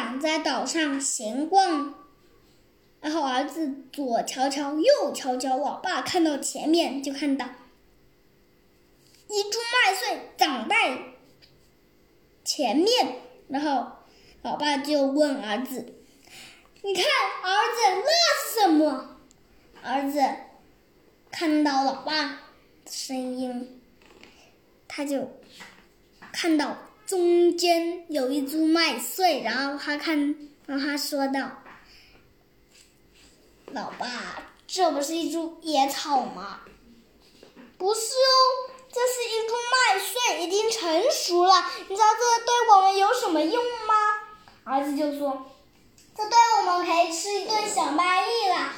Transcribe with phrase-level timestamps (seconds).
[0.00, 1.94] 俩在岛上闲逛，
[3.02, 7.44] 然后儿子左瞧瞧，右瞧瞧，老爸看到前面就看到
[9.28, 10.76] 一株麦穗长在
[12.42, 13.16] 前面，
[13.48, 13.92] 然后
[14.40, 15.92] 老爸就问儿子
[16.80, 19.18] ：“你看，儿子，那是什么？”
[19.84, 20.18] 儿子
[21.30, 22.40] 看到老爸
[22.84, 23.82] 的声音，
[24.88, 25.38] 他就
[26.32, 26.78] 看到
[27.10, 30.32] 中间有一株麦穗，然后他看，
[30.64, 31.60] 然后他说道
[33.74, 36.60] ：“老爸，这不是一株野草吗
[37.76, 41.52] ？”“不是哦，这是一株麦穗，已经成熟了。
[41.88, 43.94] 你知道这对我们有什么用吗？”
[44.62, 45.50] 儿子就说
[46.16, 48.72] ：“这对我们可以吃一顿小麦粒了。”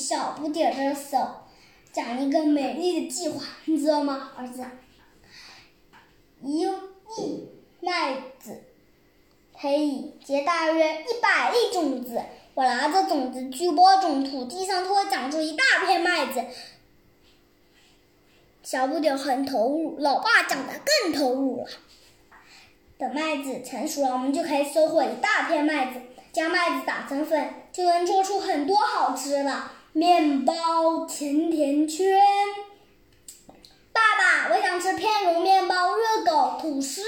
[0.00, 1.18] 小不点的手，
[1.92, 4.64] 讲一个美丽的计划，你知道吗，儿子？
[6.42, 8.62] 一粒麦子
[9.60, 12.18] 可以结大约一百粒种子。
[12.54, 16.42] 我拿着种子去播种，土地上就会长出一大片麦子。
[18.62, 21.68] 小不点很投入，老爸讲的更投入了。
[22.96, 26.00] 等麦子成熟了，我们就可以收获一大片麦子，
[26.32, 32.18] 将麦子打成粉，就能做出很多好吃的面包、甜甜圈。
[33.92, 37.02] 爸爸，我想吃片蓉面包、热狗、吐司。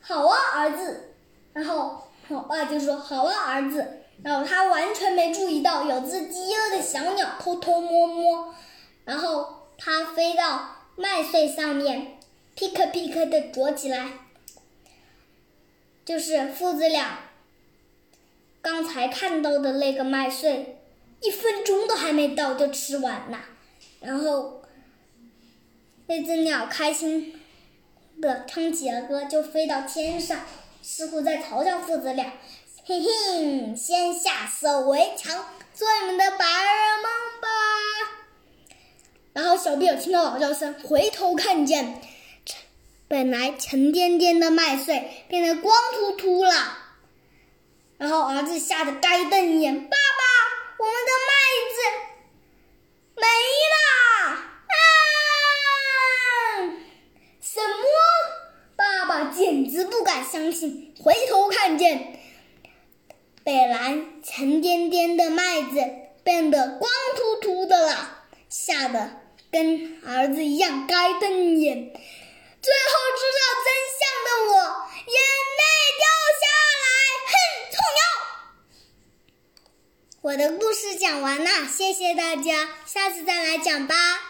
[0.00, 1.14] 好啊，儿子。
[1.52, 8.54] 然后我爸就说：“好啊，儿子。”然后他完全没注意到有只饥饿的小鸟偷偷摸摸，
[9.04, 12.18] 然后它飞到麦穗上面，
[12.54, 14.12] 噼克噼克的啄起来。
[16.04, 17.18] 就是父子俩
[18.62, 20.78] 刚才看到的那个麦穗，
[21.20, 23.40] 一分钟都还没到就吃完了。
[24.00, 24.62] 然后
[26.06, 27.40] 那只鸟开心
[28.20, 30.40] 的唱起了歌，就飞到天上，
[30.82, 32.34] 似乎在嘲笑父子俩
[32.84, 37.48] ：“嘿嘿，先下手为强，做你们的白日梦吧。”
[39.32, 42.00] 然后小比尔听到老叫声，回头看见。
[43.06, 46.52] 本来沉甸甸的麦穗变得光秃秃了，
[48.00, 50.24] 然后儿子吓得该瞪眼：“爸爸，
[50.78, 51.34] 我们的麦
[51.68, 51.76] 子
[53.14, 53.26] 没
[53.72, 53.76] 了！”
[54.72, 54.80] 啊！
[57.42, 57.84] 什么？
[58.74, 62.18] 爸爸简直不敢相信，回头看见
[63.44, 65.84] 本来沉甸甸的麦子
[66.24, 69.20] 变得光秃秃的了，吓得
[69.52, 71.92] 跟儿子一样该瞪眼。
[72.62, 73.68] 最后知道真
[73.98, 74.54] 相的我，
[74.96, 75.14] 眼
[75.60, 75.62] 泪
[75.98, 76.04] 掉
[76.40, 76.42] 下
[76.80, 76.88] 来，
[77.26, 77.32] 哼，
[77.72, 78.00] 臭鸟！
[80.22, 84.29] 我的故事讲完了，谢谢大家，下次再来讲吧。